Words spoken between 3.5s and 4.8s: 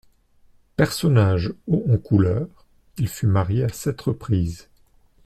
à sept reprises.